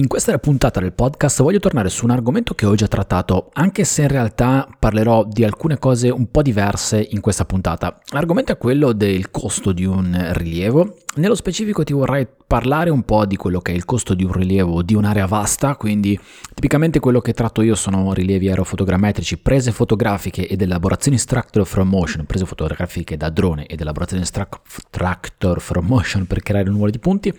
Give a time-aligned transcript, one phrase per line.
[0.00, 3.84] In questa puntata del podcast voglio tornare su un argomento che ho già trattato, anche
[3.84, 8.00] se in realtà parlerò di alcune cose un po' diverse in questa puntata.
[8.12, 10.96] L'argomento è quello del costo di un rilievo.
[11.16, 14.32] Nello specifico ti vorrei parlare un po' di quello che è il costo di un
[14.32, 16.18] rilievo di un'area vasta, quindi
[16.52, 22.26] tipicamente quello che tratto io sono rilievi aerofotogrammetrici, prese fotografiche ed elaborazioni structure from motion,
[22.26, 27.32] prese fotografiche da drone ed elaborazioni structure from motion per creare un numero di punti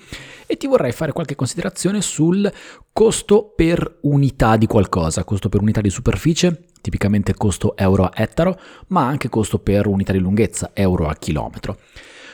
[0.45, 2.49] e ti vorrei fare qualche considerazione sul
[2.93, 8.57] costo per unità di qualcosa, costo per unità di superficie, tipicamente costo euro a ettaro,
[8.87, 11.77] ma anche costo per unità di lunghezza, euro a chilometro.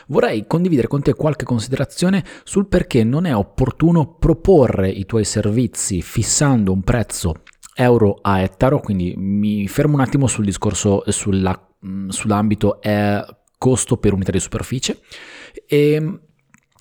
[0.08, 6.00] Vorrei condividere con te qualche considerazione sul perché non è opportuno proporre i tuoi servizi
[6.00, 7.42] fissando un prezzo
[7.74, 11.58] euro a ettaro, quindi mi fermo un attimo sul discorso sulla,
[12.08, 12.80] sull'ambito
[13.58, 15.00] costo per unità di superficie.
[15.66, 16.20] E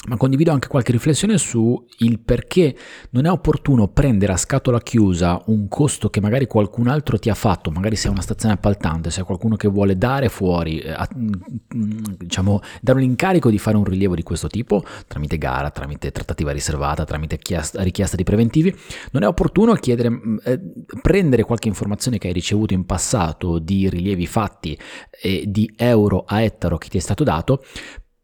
[0.05, 2.75] ma condivido anche qualche riflessione su il perché
[3.09, 7.33] non è opportuno prendere a scatola chiusa un costo che magari qualcun altro ti ha
[7.33, 11.29] fatto, magari se una stazione appaltante, se qualcuno che vuole dare fuori, eh, mm,
[11.75, 16.11] mm, diciamo, dare un incarico di fare un rilievo di questo tipo, tramite gara, tramite
[16.11, 17.39] trattativa riservata, tramite
[17.73, 18.73] richiesta di preventivi,
[19.11, 20.61] non è opportuno chiedere, mm, eh,
[21.01, 24.77] prendere qualche informazione che hai ricevuto in passato di rilievi fatti
[25.21, 27.63] e di euro a ettaro che ti è stato dato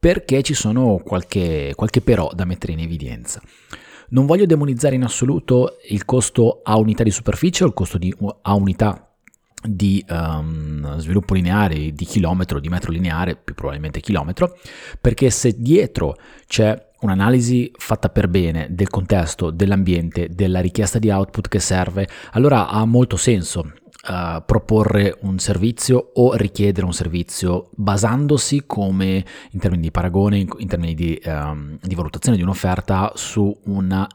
[0.03, 3.41] perché ci sono qualche, qualche però da mettere in evidenza.
[4.09, 8.13] Non voglio demonizzare in assoluto il costo a unità di superficie o il costo di,
[8.41, 9.15] a unità
[9.63, 14.57] di um, sviluppo lineare, di chilometro, di metro lineare, più probabilmente chilometro,
[14.99, 16.17] perché se dietro
[16.47, 22.67] c'è un'analisi fatta per bene del contesto, dell'ambiente, della richiesta di output che serve, allora
[22.67, 23.71] ha molto senso
[24.07, 30.47] uh, proporre un servizio o richiedere un servizio basandosi come in termini di paragone, in,
[30.57, 34.07] in termini di, um, di valutazione di un'offerta su una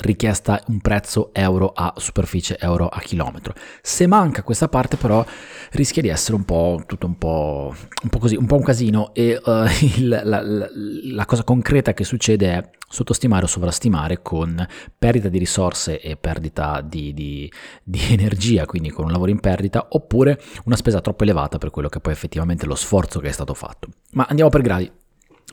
[0.00, 3.54] richiesta un prezzo euro a superficie, euro a chilometro.
[3.82, 5.24] Se manca questa parte però
[5.72, 9.12] rischia di essere un po' tutto un po', un po così, un po' un casino
[9.14, 9.64] e uh,
[9.96, 14.66] il, la, la, la, cosa concreta che succede è sottostimare o sovrastimare con
[14.98, 17.50] perdita di risorse e perdita di, di,
[17.82, 21.88] di energia, quindi con un lavoro in perdita, oppure una spesa troppo elevata per quello
[21.88, 23.88] che poi effettivamente lo sforzo che è stato fatto.
[24.12, 24.90] Ma andiamo per gradi.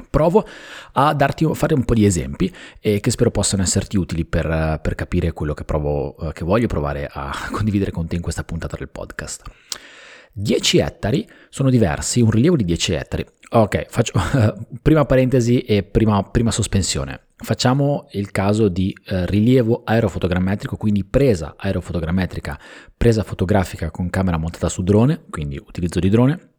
[0.09, 0.45] Provo
[0.93, 4.93] a darti, fare un po' di esempi e che spero possano esserti utili per, per
[4.93, 8.75] capire quello che, provo, eh, che voglio provare a condividere con te in questa puntata
[8.77, 9.43] del podcast.
[10.33, 13.25] 10 ettari sono diversi, un rilievo di 10 ettari.
[13.49, 14.13] Ok, faccio
[14.83, 17.26] prima parentesi e prima, prima, sospensione.
[17.39, 22.59] Facciamo il caso di eh, rilievo aerofotogrammetrico, quindi presa aerofotogrammetrica,
[22.97, 26.49] presa fotografica con camera montata su drone, quindi utilizzo di drone,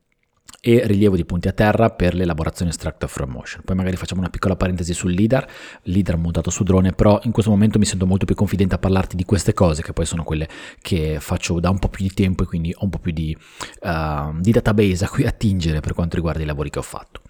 [0.60, 3.62] e rilievo di punti a terra per l'elaborazione extractor from motion.
[3.64, 5.48] Poi magari facciamo una piccola parentesi sul LIDAR,
[5.82, 9.16] LIDAR montato su drone, però in questo momento mi sento molto più confidente a parlarti
[9.16, 10.48] di queste cose che poi sono quelle
[10.80, 13.36] che faccio da un po' più di tempo e quindi ho un po' più di,
[13.82, 17.22] uh, di database a cui attingere per quanto riguarda i lavori che ho fatto.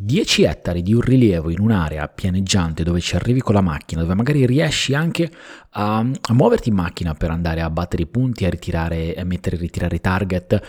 [0.00, 4.14] 10 ettari di un rilievo in un'area pianeggiante dove ci arrivi con la macchina, dove
[4.14, 5.28] magari riesci anche
[5.70, 9.56] a, a muoverti in macchina per andare a battere i punti, a ritirare, a mettere
[9.56, 10.62] e ritirare i target,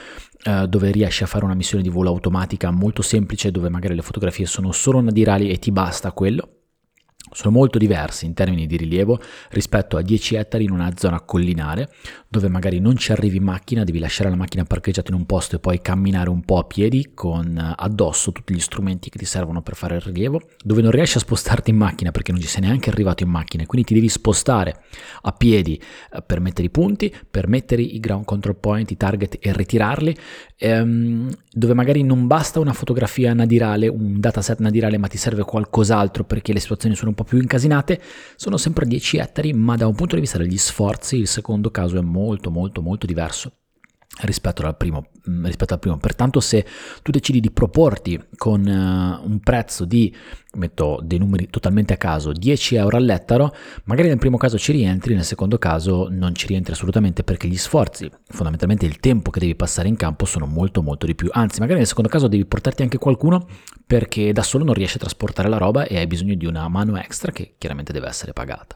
[0.44, 4.02] eh, dove riesci a fare una missione di volo automatica molto semplice, dove magari le
[4.02, 6.59] fotografie sono solo nadirali e ti basta quello
[7.32, 9.20] sono molto diversi in termini di rilievo
[9.52, 11.90] rispetto a 10 ettari in una zona collinare
[12.28, 15.56] dove magari non ci arrivi in macchina, devi lasciare la macchina parcheggiata in un posto
[15.56, 19.26] e poi camminare un po' a piedi con eh, addosso tutti gli strumenti che ti
[19.26, 22.48] servono per fare il rilievo, dove non riesci a spostarti in macchina perché non ci
[22.48, 24.82] sei neanche arrivato in macchina quindi ti devi spostare
[25.22, 25.80] a piedi
[26.12, 30.18] eh, per mettere i punti, per mettere i ground control point, i target e ritirarli,
[30.58, 36.24] ehm, dove magari non basta una fotografia nadirale, un dataset nadirale, ma ti serve qualcos'altro
[36.24, 38.02] perché le situazioni sono un po' più incasinate,
[38.36, 41.98] sono sempre 10 ettari, ma da un punto di vista degli sforzi il secondo caso
[41.98, 43.54] è molto molto molto diverso
[44.22, 45.98] rispetto al, primo, mm, rispetto al primo.
[45.98, 46.66] Pertanto se
[47.02, 50.14] tu decidi di proporti con uh, un prezzo di,
[50.56, 53.54] metto dei numeri totalmente a caso, 10 euro all'ettaro,
[53.86, 57.58] magari nel primo caso ci rientri, nel secondo caso non ci rientri assolutamente perché gli
[57.58, 61.30] sforzi, fondamentalmente il tempo che devi passare in campo sono molto molto di più.
[61.32, 63.48] Anzi, magari nel secondo caso devi portarti anche qualcuno
[63.86, 66.98] perché da solo non riesci a trasportare la roba e hai bisogno di una mano
[66.98, 68.76] extra che chiaramente deve essere pagata.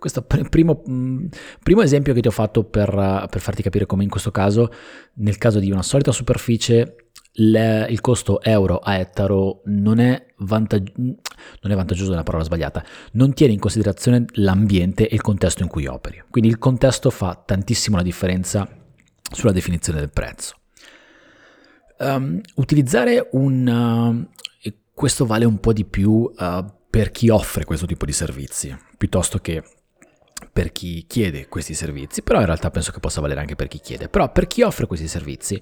[0.00, 1.26] Questo è il primo, mm,
[1.62, 2.90] primo, esempio che ti ho fatto per,
[3.30, 4.72] per, farti capire come in questo caso,
[5.16, 10.90] nel caso di una solita superficie, le, il costo euro a ettaro non è, vantag-
[10.96, 15.62] non è vantaggioso, è una parola sbagliata, non tiene in considerazione l'ambiente e il contesto
[15.62, 16.24] in cui operi.
[16.30, 18.66] Quindi il contesto fa tantissimo la differenza
[19.30, 20.56] sulla definizione del prezzo.
[21.98, 24.26] Um, utilizzare un...
[24.26, 24.38] Uh,
[24.94, 29.38] questo vale un po' di più uh, per chi offre questo tipo di servizi, piuttosto
[29.38, 29.62] che
[30.52, 33.80] per chi chiede questi servizi, però in realtà penso che possa valere anche per chi
[33.80, 34.08] chiede.
[34.08, 35.60] Però per chi offre questi servizi,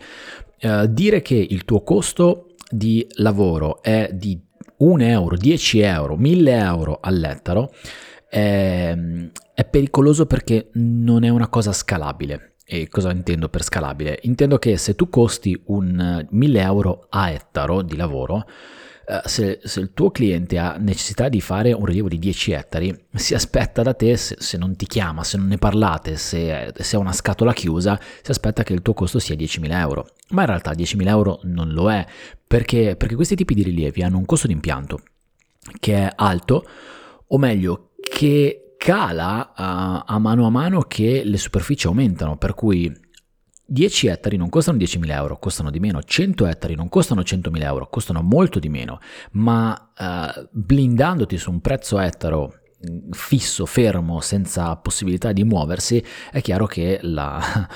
[0.59, 4.41] eh, dire che il tuo costo di lavoro è di
[4.79, 7.73] 1 euro, 10 euro, 1000 euro all'ettaro
[8.29, 8.97] è,
[9.55, 12.55] è pericoloso perché non è una cosa scalabile.
[12.71, 14.19] E cosa intendo per scalabile?
[14.25, 18.45] Intendo che se tu costi un 1000 euro a ettaro di lavoro,
[19.07, 23.07] eh, se, se, il tuo cliente ha necessità di fare un rilievo di 10 ettari,
[23.15, 26.97] si aspetta da te, se, se non ti chiama, se non ne parlate, se, se
[26.97, 30.07] è una scatola chiusa, si aspetta che il tuo costo sia 10.000 euro.
[30.33, 32.07] Ma in realtà 10.000 euro non lo è,
[32.47, 35.01] perché, perché questi tipi di rilievi hanno un costo di impianto
[35.81, 36.67] che è alto,
[37.27, 42.91] o meglio, che cala a, a mano a mano che le superfici aumentano, per cui
[43.71, 47.89] 10 ettari non costano 10.000 euro, costano di meno, 100 ettari non costano 100.000 euro,
[47.91, 49.01] costano molto di meno,
[49.33, 52.55] ma uh, blindandoti su un prezzo ettaro
[52.89, 57.39] mm, fisso, fermo, senza possibilità di muoversi, è chiaro che la,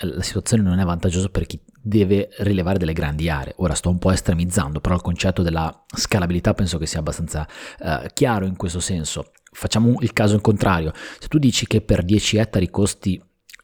[0.00, 3.54] la situazione non è vantaggiosa per chi deve rilevare delle grandi aree.
[3.58, 7.46] Ora sto un po' estremizzando, però il concetto della scalabilità penso che sia abbastanza
[7.78, 9.30] uh, chiaro in questo senso.
[9.56, 13.18] Facciamo il caso in contrario, se tu dici che per 10 ettari costi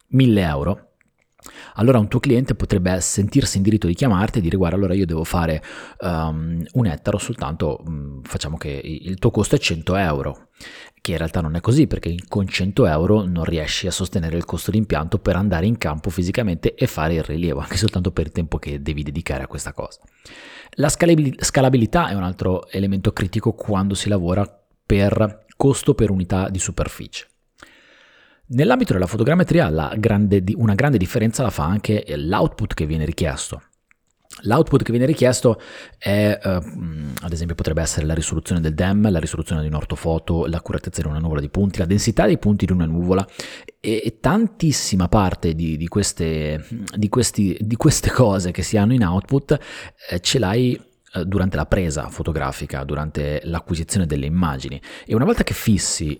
[0.07, 0.93] 1000 euro,
[1.75, 5.05] allora un tuo cliente potrebbe sentirsi in diritto di chiamarti e dire guarda allora io
[5.05, 5.61] devo fare
[5.99, 10.47] um, un ettaro soltanto um, facciamo che il tuo costo è 100 euro.
[10.99, 14.45] Che in realtà non è così perché con 100 euro non riesci a sostenere il
[14.45, 18.31] costo d'impianto per andare in campo fisicamente e fare il rilievo anche soltanto per il
[18.31, 19.99] tempo che devi dedicare a questa cosa.
[20.77, 24.47] La scalabilità è un altro elemento critico quando si lavora
[24.85, 27.27] per costo per unità di superficie
[28.45, 33.61] Nell'ambito della fotogrammetria grande, una grande differenza la fa anche l'output che viene richiesto.
[34.41, 35.61] L'output che viene richiesto
[35.97, 36.49] è, uh,
[37.21, 41.19] ad esempio, potrebbe essere la risoluzione del DEM, la risoluzione di un'ortofoto, l'accuratezza di una
[41.19, 43.25] nuvola di punti, la densità dei punti di una nuvola
[43.79, 46.65] e, e tantissima parte di, di, queste,
[46.95, 49.57] di, questi, di, queste, cose che si hanno in output
[50.09, 50.81] eh, ce l'hai eh,
[51.25, 54.81] durante la presa fotografica, durante l'acquisizione delle immagini.
[55.05, 56.19] E una volta che fissi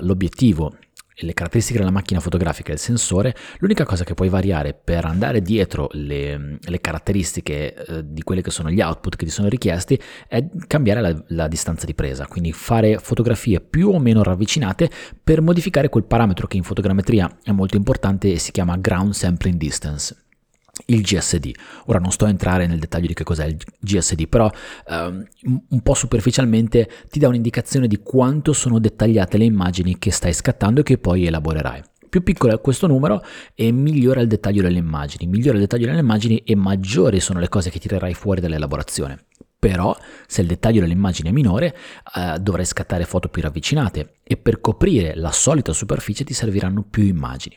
[0.00, 0.76] l'obiettivo
[1.18, 5.42] le caratteristiche della macchina fotografica e il sensore, l'unica cosa che puoi variare per andare
[5.42, 10.00] dietro le, le caratteristiche eh, di quelli che sono gli output che ti sono richiesti
[10.26, 14.90] è cambiare la, la, distanza di presa, quindi fare fotografie più o meno ravvicinate
[15.22, 19.56] per modificare quel parametro che in fotogrammetria è molto importante e si chiama ground sampling
[19.56, 20.23] distance
[20.86, 21.50] il GSD.
[21.86, 24.50] Ora non sto a entrare nel dettaglio di che cos'è il GSD, però
[24.88, 25.24] um,
[25.68, 30.80] un po' superficialmente ti dà un'indicazione di quanto sono dettagliate le immagini che stai scattando
[30.80, 31.82] e che poi elaborerai.
[32.14, 33.24] Più piccolo è questo numero
[33.56, 35.26] e migliore il dettaglio delle immagini.
[35.26, 39.24] Migliore il dettaglio delle immagini e maggiori sono le cose che tirerai fuori dall'elaborazione.
[39.58, 39.96] Però,
[40.26, 41.74] se il dettaglio dell'immagine è minore,
[42.14, 47.02] eh, dovrai scattare foto più ravvicinate e per coprire la solita superficie ti serviranno più
[47.02, 47.56] immagini.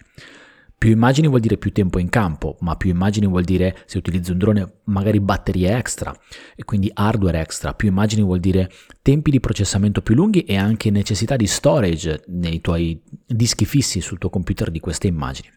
[0.79, 4.29] Più immagini vuol dire più tempo in campo, ma più immagini vuol dire se utilizzi
[4.29, 6.15] un drone magari batterie extra
[6.56, 7.74] e quindi hardware extra.
[7.74, 8.69] Più immagini vuol dire
[9.01, 14.19] tempi di processamento più lunghi e anche necessità di storage nei tuoi dischi fissi sul
[14.19, 15.51] tuo computer di queste immagini.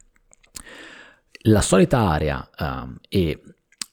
[1.42, 3.42] La solita area uh, e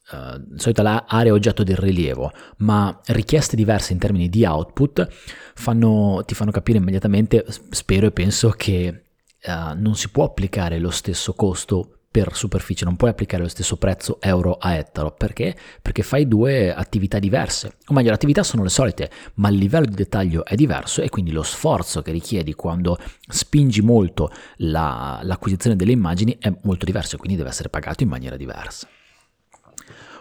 [0.10, 5.06] Uh, solita area oggetto del rilievo, ma richieste diverse in termini di output
[5.54, 9.07] fanno, ti fanno capire immediatamente, spero e penso che
[9.46, 13.78] uh, non si può applicare lo stesso costo per superficie, non puoi applicare lo stesso
[13.78, 15.12] prezzo euro a ettaro.
[15.12, 15.56] Perché?
[15.82, 17.78] Perché fai due attività diverse.
[17.88, 21.10] O meglio, le attività sono le solite, ma il livello di dettaglio è diverso e
[21.10, 27.16] quindi lo sforzo che richiedi quando spingi molto la, l'acquisizione delle immagini è molto diverso
[27.16, 28.88] e quindi deve essere pagato in maniera diversa.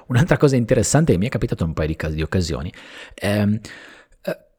[0.09, 2.73] Un'altra cosa interessante che mi è capitato in un paio di, di occasioni
[3.15, 3.45] è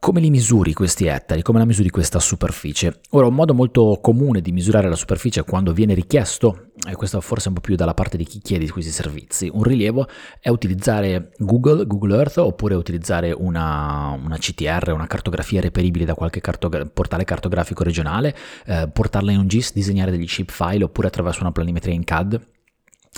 [0.07, 1.41] come li misuri questi ettari?
[1.41, 3.01] Come la misuri questa superficie?
[3.09, 7.49] Ora, un modo molto comune di misurare la superficie quando viene richiesto, e questo forse
[7.49, 10.07] un po' più dalla parte di chi chiede questi servizi, un rilievo
[10.39, 16.39] è utilizzare Google, Google Earth, oppure utilizzare una, una CTR, una cartografia reperibile da qualche
[16.39, 18.33] cartogra- portale cartografico regionale,
[18.65, 22.41] eh, portarla in un GIS, disegnare degli chip file, oppure attraverso una planimetria in CAD.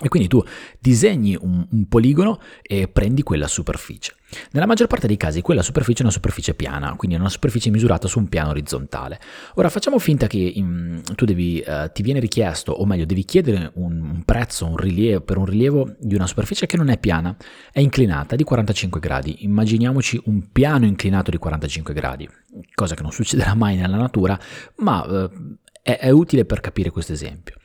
[0.01, 0.41] E quindi tu
[0.79, 4.13] disegni un, un, poligono e prendi quella superficie.
[4.51, 7.69] Nella maggior parte dei casi quella superficie è una superficie piana, quindi è una superficie
[7.69, 9.19] misurata su un piano orizzontale.
[9.55, 13.71] Ora facciamo finta che in, tu devi, uh, ti viene richiesto, o meglio devi chiedere
[13.75, 17.35] un, un prezzo un rilievo, per un rilievo di una superficie che non è piana,
[17.71, 19.43] è inclinata di 45 gradi.
[19.43, 22.29] Immaginiamoci un piano inclinato di 45 gradi,
[22.73, 24.39] cosa che non succederà mai nella natura,
[24.77, 27.55] ma uh, è, è utile per capire questo esempio.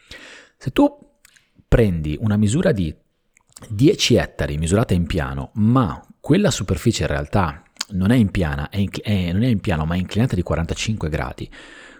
[0.57, 1.13] Se tu
[1.75, 2.95] prendi una misura di
[3.69, 7.65] 10 ettari misurata in piano, ma quella superficie in realtà
[7.95, 10.43] non è in piana, è, in, è, non è in piano ma è inclinata di
[10.43, 11.51] 45 gradi,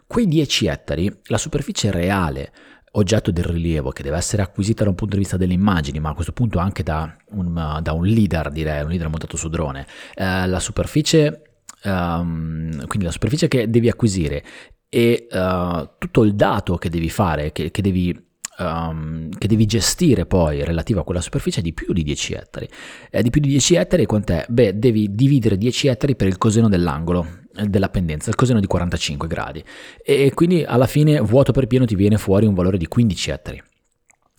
[0.07, 2.53] quei 10 ettari, la superficie reale
[2.93, 6.11] oggetto del rilievo che deve essere acquisita da un punto di vista delle immagini, ma
[6.11, 9.89] a questo punto anche da un, da un leader, direi, un leader montato su drone,
[10.15, 14.45] eh, la superficie, um, quindi la superficie che devi acquisire
[14.89, 18.24] e uh, tutto il dato che devi fare, che, che devi
[18.59, 22.69] um, che devi gestire poi relativa a quella superficie è di più di 10 ettari.
[23.11, 24.47] È di più di 10 ettari quant'è?
[24.49, 28.67] Beh, devi dividere 10 ettari per il coseno dell'angolo eh, della pendenza, il coseno di
[28.67, 29.65] 45 gradi
[30.05, 33.63] e quindi alla fine vuoto per pieno ti viene fuori un valore di 15 ettari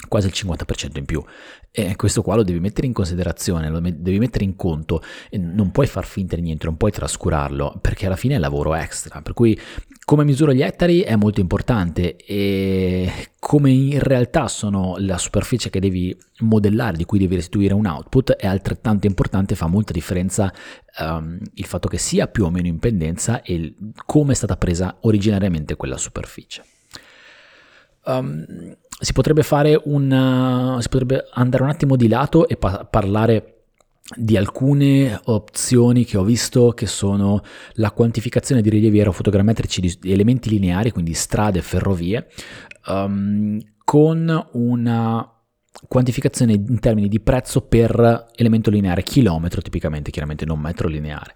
[0.08, 1.24] quasi il 50% in più.
[1.78, 5.02] E questo qua lo devi mettere in considerazione, lo devi mettere in conto,
[5.32, 9.22] non puoi far finta di niente, non puoi trascurarlo, perché alla fine è lavoro extra.
[9.22, 9.60] Per cui
[10.06, 15.82] come misuro gli ettari è molto importante e come in realtà sono la superficie che
[15.82, 20.54] devi modellare, di cui devi restituire un output, è altrettanto importante, fa molta differenza
[21.00, 23.74] um, il fatto che sia più o meno in pendenza e
[24.06, 26.64] come è stata presa originariamente quella superficie.
[28.06, 33.56] Um, si potrebbe fare un si potrebbe andare un attimo di lato e pa- parlare
[34.16, 37.42] di alcune opzioni che ho visto che sono
[37.74, 42.28] la quantificazione di rilievi aerofotogrammetrici di elementi lineari, quindi strade e ferrovie,
[42.88, 45.30] um, con una
[45.88, 51.34] quantificazione in termini di prezzo per elemento lineare, chilometro tipicamente, chiaramente non metro lineare.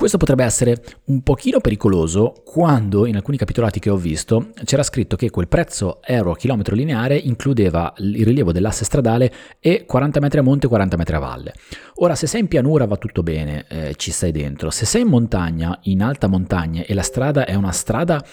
[0.00, 5.14] Questo potrebbe essere un pochino pericoloso quando in alcuni capitolati che ho visto c'era scritto
[5.14, 9.30] che quel prezzo euro a chilometro lineare includeva il rilievo dell'asse stradale
[9.60, 11.52] e 40 metri a monte e 40 metri a valle.
[11.96, 15.08] Ora se sei in pianura va tutto bene, eh, ci stai dentro, se sei in
[15.08, 18.24] montagna, in alta montagna e la strada è una strada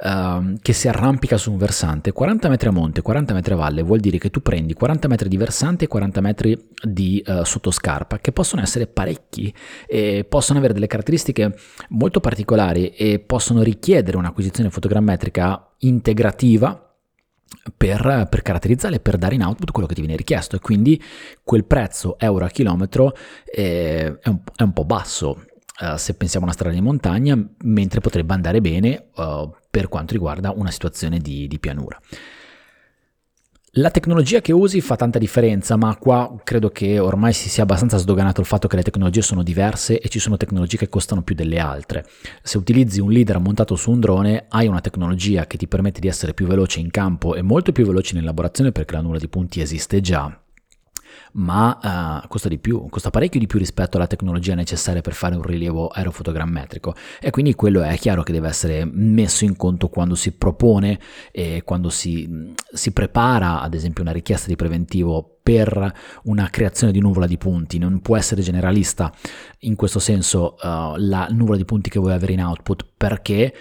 [0.00, 3.56] uh, che si arrampica su un versante, 40 metri a monte e 40 metri a
[3.56, 7.44] valle vuol dire che tu prendi 40 metri di versante e 40 metri di uh,
[7.44, 9.52] sottoscarpa che possono essere parecchi
[9.86, 11.54] e possono avere delle caratteristiche caratteristiche
[11.90, 16.78] molto particolari e possono richiedere un'acquisizione fotogrammetrica integrativa
[17.76, 21.00] per, per, caratterizzare per dare in output quello che ti viene richiesto e quindi
[21.42, 25.44] quel prezzo euro a chilometro eh, è, un, è, un, po' basso
[25.80, 30.12] uh, se pensiamo a una strada di montagna mentre potrebbe andare bene uh, per quanto
[30.12, 31.98] riguarda una situazione di, di pianura.
[33.76, 37.96] La tecnologia che usi fa tanta differenza, ma qua credo che ormai si sia abbastanza
[37.96, 41.34] sdoganato il fatto che le tecnologie sono diverse e ci sono tecnologie che costano più
[41.34, 42.06] delle altre.
[42.40, 46.06] Se utilizzi un leader montato su un drone, hai una tecnologia che ti permette di
[46.06, 49.26] essere più veloce in campo e molto più veloce in elaborazione perché la nuvola di
[49.26, 50.38] punti esiste già
[51.34, 55.34] ma uh, costa di più, costa parecchio di più rispetto alla tecnologia necessaria per fare
[55.34, 56.94] un rilievo aerofotogrammetrico.
[57.20, 60.98] E quindi quello è chiaro che deve essere messo in conto quando si propone
[61.30, 65.92] e quando si, si prepara ad esempio una richiesta di preventivo per
[66.24, 69.12] una creazione di nuvola di punti, non può essere generalista
[69.60, 73.52] in questo senso uh, la nuvola di punti che vuoi avere in output perché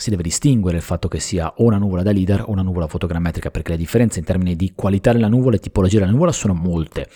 [0.00, 2.86] si deve distinguere il fatto che sia o una nuvola da leader o una nuvola
[2.86, 6.54] fotogrammetrica, perché le differenze in termini di qualità della nuvola e tipologia della nuvola sono
[6.54, 7.08] molte,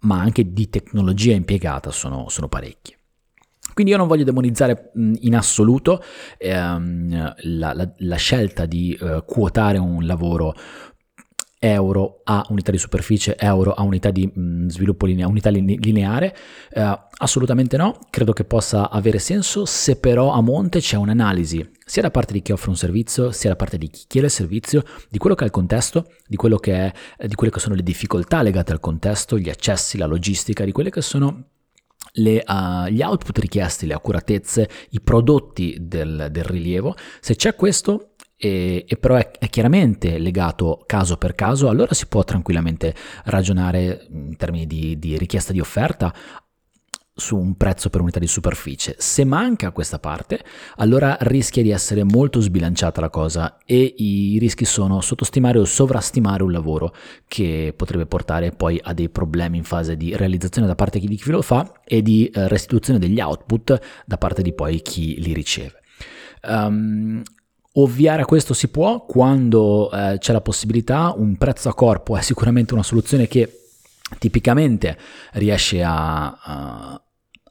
[0.00, 2.98] ma anche di tecnologia impiegata sono, sono parecchie.
[3.72, 6.02] Quindi io non voglio demonizzare in assoluto
[6.38, 10.54] ehm, la, la, la, scelta di eh, quotare un lavoro
[11.70, 16.34] euro a unità di superficie, euro a unità di mh, sviluppo linea, unità lineare?
[16.70, 22.02] Eh, assolutamente no, credo che possa avere senso se però a monte c'è un'analisi sia
[22.02, 24.82] da parte di chi offre un servizio, sia da parte di chi chiede il servizio,
[25.08, 26.92] di quello che è il contesto, di, è,
[27.26, 30.90] di quelle che sono le difficoltà legate al contesto, gli accessi, la logistica, di quelle
[30.90, 31.44] che sono
[32.14, 36.96] le, uh, gli output richiesti, le accuratezze, i prodotti del, del rilievo.
[37.20, 42.06] Se c'è questo, e, e, però è, è, chiaramente legato caso per caso, allora si
[42.06, 46.12] può tranquillamente ragionare in termini di, di richiesta di offerta
[47.18, 48.94] su un prezzo per unità di superficie.
[48.98, 50.44] Se manca questa parte,
[50.76, 56.42] allora rischia di essere molto sbilanciata la cosa e i rischi sono sottostimare o sovrastimare
[56.42, 56.94] un lavoro
[57.26, 61.30] che potrebbe portare poi a dei problemi in fase di realizzazione da parte di chi
[61.30, 65.80] lo fa e di eh, restituzione degli output da parte di poi chi li riceve.
[66.42, 67.22] Um,
[67.78, 72.22] Ovviare a questo si può quando eh, c'è la possibilità, un prezzo a corpo è
[72.22, 73.64] sicuramente una soluzione che
[74.18, 74.96] tipicamente
[75.32, 77.02] riesce a, a,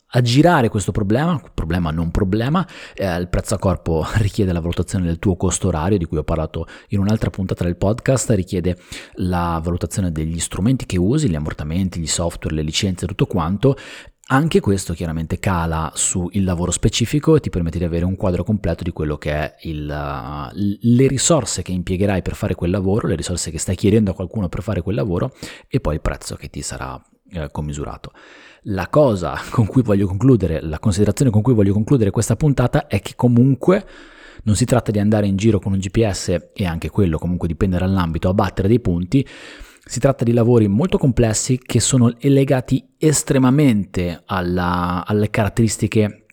[0.07, 5.05] a girare questo problema, problema non problema, eh, il prezzo a corpo richiede la valutazione
[5.05, 8.77] del tuo costo orario di cui ho parlato in un'altra puntata del podcast, richiede
[9.17, 13.77] la valutazione degli strumenti che usi, gli ammortamenti, gli software, le licenze, tutto quanto
[14.27, 18.83] anche questo chiaramente cala sul lavoro specifico e ti permette di avere un quadro completo
[18.83, 23.51] di quello che è il, le risorse che impiegherai per fare quel lavoro, le risorse
[23.51, 25.31] che stai chiedendo a qualcuno per fare quel lavoro
[25.67, 26.99] e poi il prezzo che ti sarà
[27.33, 28.11] eh, commisurato.
[28.69, 33.01] La cosa con cui voglio concludere, la considerazione con cui voglio concludere questa puntata è
[33.01, 33.85] che comunque
[34.43, 37.77] non si tratta di andare in giro con un GPS e anche quello comunque dipende
[37.77, 39.25] dall'ambito a battere dei punti,
[39.87, 46.24] si tratta di lavori molto complessi che sono legati estremamente alla, alle caratteristiche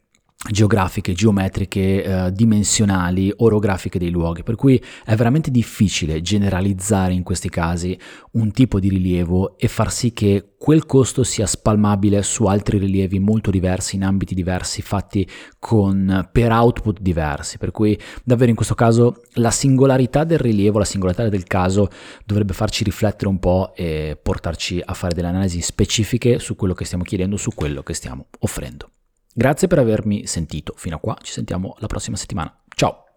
[0.50, 7.48] geografiche, geometriche, eh, dimensionali, orografiche dei luoghi, per cui è veramente difficile generalizzare in questi
[7.48, 7.96] casi
[8.32, 13.18] un tipo di rilievo e far sì che quel costo sia spalmabile su altri rilievi
[13.18, 18.74] molto diversi, in ambiti diversi, fatti con, per output diversi, per cui davvero in questo
[18.74, 21.88] caso la singolarità del rilievo, la singolarità del caso
[22.24, 26.84] dovrebbe farci riflettere un po' e portarci a fare delle analisi specifiche su quello che
[26.84, 28.90] stiamo chiedendo, su quello che stiamo offrendo.
[29.34, 32.54] Grazie per avermi sentito fino a qua, ci sentiamo la prossima settimana.
[32.74, 33.11] Ciao!